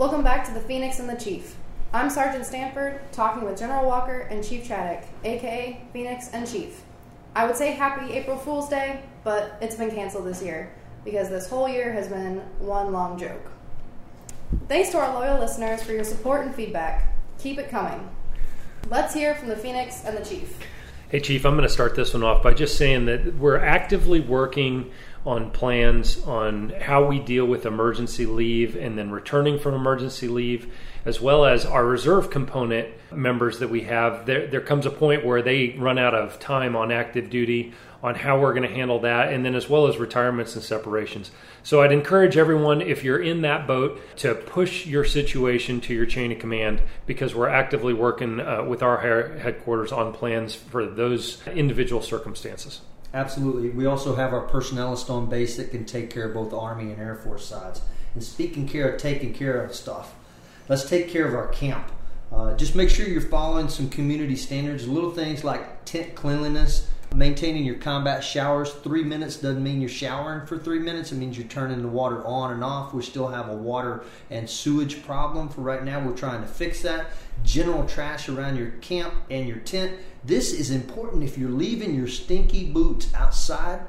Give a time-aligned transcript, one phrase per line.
[0.00, 1.56] Welcome back to the Phoenix and the Chief.
[1.92, 6.80] I'm Sergeant Stanford, talking with General Walker and Chief Chaddock, aka Phoenix and Chief.
[7.36, 10.72] I would say happy April Fool's Day, but it's been canceled this year
[11.04, 13.52] because this whole year has been one long joke.
[14.68, 17.14] Thanks to our loyal listeners for your support and feedback.
[17.38, 18.08] Keep it coming.
[18.88, 20.58] Let's hear from the Phoenix and the Chief.
[21.10, 24.20] Hey, Chief, I'm going to start this one off by just saying that we're actively
[24.20, 24.92] working
[25.26, 30.72] on plans on how we deal with emergency leave and then returning from emergency leave,
[31.04, 34.26] as well as our reserve component members that we have.
[34.26, 38.14] There, there comes a point where they run out of time on active duty on
[38.14, 41.30] how we're going to handle that, and then as well as retirements and separations.
[41.62, 46.06] So I'd encourage everyone, if you're in that boat, to push your situation to your
[46.06, 48.98] chain of command because we're actively working uh, with our
[49.38, 52.80] headquarters on plans for those individual circumstances.
[53.12, 53.70] Absolutely.
[53.70, 57.00] We also have our personnelist on base that can take care of both Army and
[57.00, 57.82] Air Force sides.
[58.14, 60.14] And speaking care of taking care of stuff,
[60.68, 61.90] let's take care of our camp.
[62.32, 67.64] Uh, just make sure you're following some community standards, little things like tent cleanliness, Maintaining
[67.64, 71.10] your combat showers, three minutes doesn't mean you're showering for three minutes.
[71.10, 72.94] It means you're turning the water on and off.
[72.94, 76.06] We still have a water and sewage problem for right now.
[76.06, 77.06] We're trying to fix that.
[77.42, 79.98] General trash around your camp and your tent.
[80.24, 83.80] This is important if you're leaving your stinky boots outside.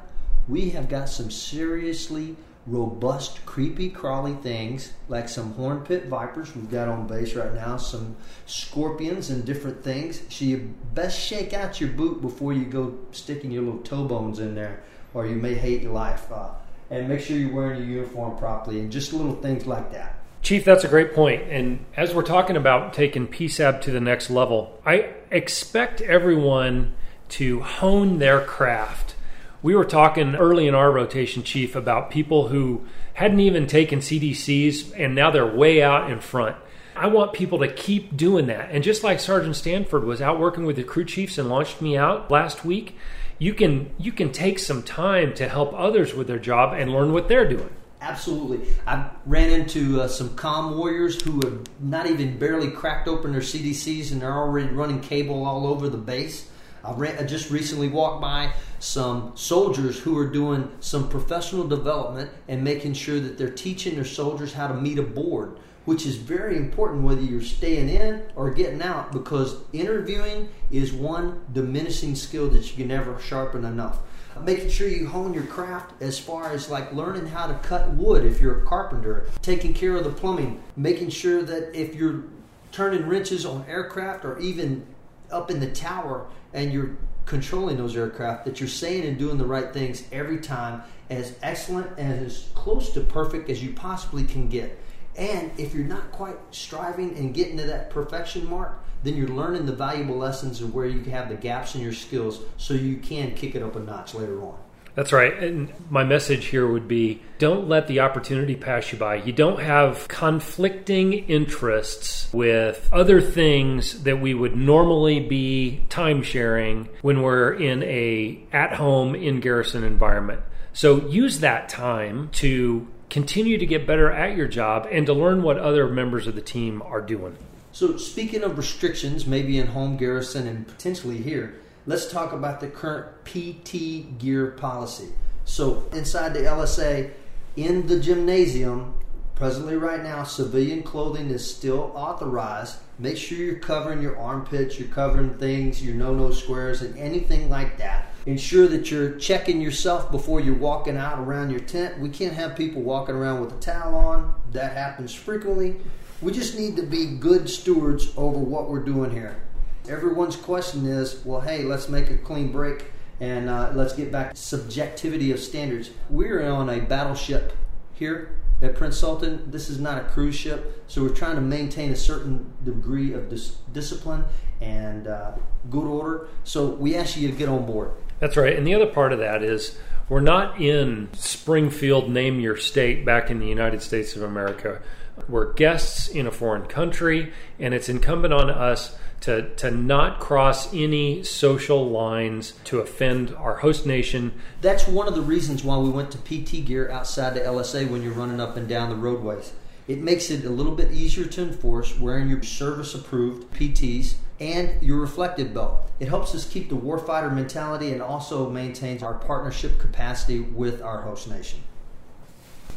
[0.48, 2.34] We have got some seriously
[2.66, 7.76] robust, creepy, crawly things like some horn pit vipers we've got on base right now,
[7.76, 10.22] some scorpions and different things.
[10.28, 14.38] So you best shake out your boot before you go sticking your little toe bones
[14.38, 16.30] in there, or you may hate your life.
[16.30, 16.50] Uh,
[16.90, 20.18] and make sure you're wearing your uniform properly, and just little things like that.
[20.42, 21.42] Chief, that's a great point.
[21.48, 26.92] And as we're talking about taking PSAB to the next level, I expect everyone
[27.30, 29.14] to hone their craft
[29.62, 34.92] we were talking early in our rotation, Chief, about people who hadn't even taken CDCs
[34.98, 36.56] and now they're way out in front.
[36.96, 38.70] I want people to keep doing that.
[38.70, 41.96] And just like Sergeant Stanford was out working with the crew chiefs and launched me
[41.96, 42.96] out last week,
[43.38, 47.12] you can you can take some time to help others with their job and learn
[47.12, 47.70] what they're doing.
[48.00, 48.68] Absolutely.
[48.86, 53.40] I ran into uh, some com warriors who have not even barely cracked open their
[53.40, 56.48] CDCs and they're already running cable all over the base.
[56.84, 62.30] I, ran, I just recently walked by some soldiers who are doing some professional development
[62.48, 66.16] and making sure that they're teaching their soldiers how to meet a board, which is
[66.16, 72.48] very important whether you're staying in or getting out because interviewing is one diminishing skill
[72.48, 74.00] that you can never sharpen enough.
[74.42, 78.24] Making sure you hone your craft as far as like learning how to cut wood
[78.24, 82.24] if you're a carpenter, taking care of the plumbing, making sure that if you're
[82.72, 84.86] turning wrenches on aircraft or even
[85.32, 89.46] up in the tower and you're controlling those aircraft that you're saying and doing the
[89.46, 94.48] right things every time as excellent and as close to perfect as you possibly can
[94.48, 94.78] get.
[95.16, 99.66] And if you're not quite striving and getting to that perfection mark, then you're learning
[99.66, 103.34] the valuable lessons of where you have the gaps in your skills so you can
[103.34, 104.58] kick it up a notch later on.
[104.94, 105.32] That's right.
[105.42, 109.16] And my message here would be don't let the opportunity pass you by.
[109.16, 116.88] You don't have conflicting interests with other things that we would normally be time sharing
[117.00, 120.42] when we're in a at home in garrison environment.
[120.74, 125.42] So use that time to continue to get better at your job and to learn
[125.42, 127.36] what other members of the team are doing.
[127.72, 131.54] So speaking of restrictions, maybe in home garrison and potentially here,
[131.86, 135.08] let's talk about the current PT gear policy.
[135.44, 137.10] So, inside the LSA,
[137.56, 138.94] in the gymnasium,
[139.34, 142.78] presently right now, civilian clothing is still authorized.
[142.98, 147.50] Make sure you're covering your armpits, you're covering things, your no no squares, and anything
[147.50, 148.06] like that.
[148.24, 151.98] Ensure that you're checking yourself before you're walking out around your tent.
[151.98, 155.80] We can't have people walking around with a towel on, that happens frequently.
[156.20, 159.42] We just need to be good stewards over what we're doing here
[159.88, 162.86] everyone's question is, well, hey, let's make a clean break
[163.20, 165.90] and uh, let's get back to subjectivity of standards.
[166.10, 167.52] We're on a battleship
[167.92, 169.50] here at Prince Sultan.
[169.50, 173.28] This is not a cruise ship, so we're trying to maintain a certain degree of
[173.28, 174.24] dis- discipline
[174.60, 175.32] and uh,
[175.70, 176.28] good order.
[176.44, 177.92] So we ask you to get on board.
[178.18, 178.56] That's right.
[178.56, 179.78] And the other part of that is
[180.08, 184.80] we're not in Springfield, name your state, back in the United States of America.
[185.28, 190.72] We're guests in a foreign country, and it's incumbent on us to, to not cross
[190.74, 194.32] any social lines to offend our host nation.
[194.60, 198.02] That's one of the reasons why we went to PT gear outside the LSA when
[198.02, 199.52] you're running up and down the roadways.
[199.88, 204.82] It makes it a little bit easier to enforce wearing your service approved PTs and
[204.82, 205.88] your reflective belt.
[206.00, 211.02] It helps us keep the warfighter mentality and also maintains our partnership capacity with our
[211.02, 211.60] host nation.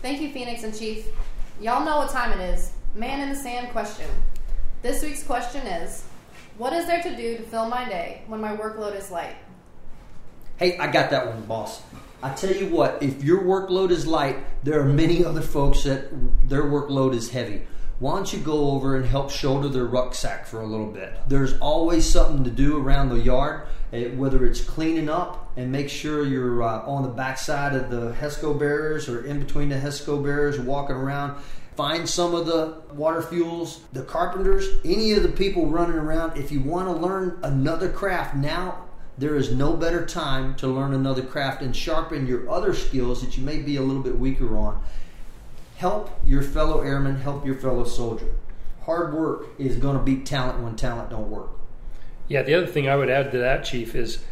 [0.04, 1.08] Thank you, Phoenix and Chief.
[1.60, 2.74] Y'all know what time it is.
[2.94, 4.08] Man in the Sand question.
[4.84, 6.06] This week's question is
[6.58, 9.36] What is there to do to fill my day when my workload is light?
[10.56, 11.82] Hey, I got that one, boss.
[12.24, 16.08] I tell you what, if your workload is light, there are many other folks that
[16.48, 17.64] their workload is heavy.
[18.00, 21.14] Why don't you go over and help shoulder their rucksack for a little bit?
[21.28, 25.90] There's always something to do around the yard, eh, whether it's cleaning up and make
[25.90, 30.24] sure you're uh, on the backside of the HESCO barriers or in between the HESCO
[30.24, 31.42] barriers, walking around.
[31.76, 36.38] Find some of the water fuels, the carpenters, any of the people running around.
[36.38, 38.86] If you want to learn another craft, now
[39.18, 43.38] there is no better time to learn another craft and sharpen your other skills that
[43.38, 44.82] you may be a little bit weaker on.
[45.76, 48.34] Help your fellow airman, help your fellow soldier.
[48.84, 51.50] Hard work is going to beat talent when talent don't work.
[52.28, 54.24] Yeah, the other thing I would add to that, Chief, is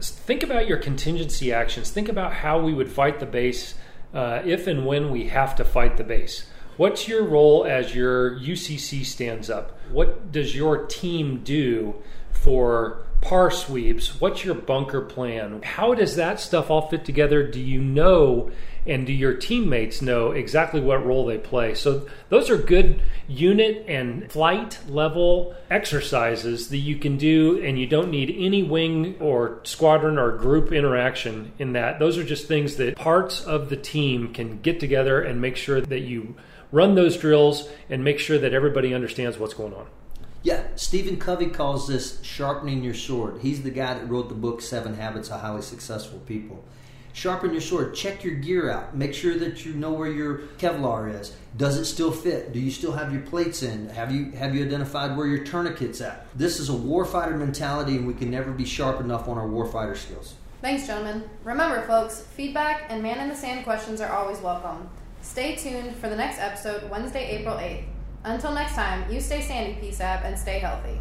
[0.00, 1.90] think about your contingency actions.
[1.90, 3.74] Think about how we would fight the base
[4.12, 6.46] uh, if and when we have to fight the base.
[6.76, 9.78] What's your role as your UCC stands up?
[9.90, 14.20] What does your team do for PAR sweeps?
[14.20, 15.62] What's your bunker plan?
[15.62, 17.42] How does that stuff all fit together?
[17.42, 18.50] Do you know
[18.86, 21.74] and do your teammates know exactly what role they play?
[21.74, 27.86] So, those are good unit and flight level exercises that you can do, and you
[27.86, 31.98] don't need any wing or squadron or group interaction in that.
[31.98, 35.80] Those are just things that parts of the team can get together and make sure
[35.80, 36.36] that you
[36.70, 39.86] run those drills and make sure that everybody understands what's going on.
[40.76, 43.38] Stephen Covey calls this sharpening your sword.
[43.40, 46.64] He's the guy that wrote the book Seven Habits of Highly Successful People.
[47.12, 47.94] Sharpen your sword.
[47.94, 48.96] Check your gear out.
[48.96, 51.36] Make sure that you know where your Kevlar is.
[51.56, 52.52] Does it still fit?
[52.52, 53.88] Do you still have your plates in?
[53.90, 56.26] Have you have you identified where your tourniquets at?
[56.36, 59.96] This is a warfighter mentality, and we can never be sharp enough on our warfighter
[59.96, 60.34] skills.
[60.60, 61.30] Thanks, gentlemen.
[61.44, 64.88] Remember, folks, feedback and man in the sand questions are always welcome.
[65.22, 67.93] Stay tuned for the next episode, Wednesday, April 8th.
[68.24, 70.98] Until next time, you stay sandy, PSAB, and stay healthy.